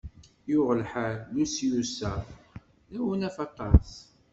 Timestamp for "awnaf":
2.99-3.35